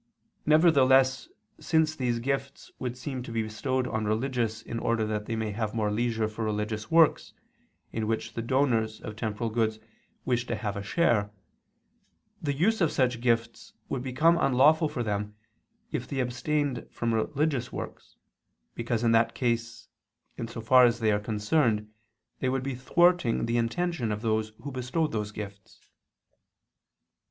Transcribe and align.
Nevertheless 0.47 1.29
since 1.59 1.93
these 1.95 2.17
gifts 2.17 2.71
would 2.79 2.97
seem 2.97 3.21
to 3.21 3.31
be 3.31 3.43
bestowed 3.43 3.85
on 3.85 4.05
religious 4.05 4.63
in 4.63 4.79
order 4.79 5.05
that 5.05 5.27
they 5.27 5.35
may 5.35 5.51
have 5.51 5.75
more 5.75 5.91
leisure 5.91 6.27
for 6.27 6.43
religious 6.43 6.89
works, 6.89 7.33
in 7.91 8.07
which 8.07 8.33
the 8.33 8.41
donors 8.41 8.99
of 9.01 9.15
temporal 9.15 9.51
goods 9.51 9.77
wish 10.25 10.47
to 10.47 10.55
have 10.55 10.75
a 10.75 10.81
share, 10.81 11.29
the 12.41 12.53
use 12.55 12.81
of 12.81 12.91
such 12.91 13.21
gifts 13.21 13.73
would 13.89 14.01
become 14.01 14.39
unlawful 14.41 14.89
for 14.89 15.03
them 15.03 15.35
if 15.91 16.07
they 16.07 16.17
abstained 16.19 16.87
from 16.89 17.13
religious 17.13 17.71
works, 17.71 18.15
because 18.73 19.03
in 19.03 19.11
that 19.11 19.35
case, 19.35 19.87
so 20.47 20.61
far 20.61 20.83
as 20.83 20.99
they 20.99 21.11
are 21.11 21.19
concerned, 21.19 21.91
they 22.39 22.49
would 22.49 22.63
be 22.63 22.73
thwarting 22.73 23.45
the 23.45 23.57
intention 23.57 24.11
of 24.11 24.23
those 24.23 24.51
who 24.63 24.71
bestowed 24.71 25.11
those 25.11 25.31
gifts. 25.31 25.79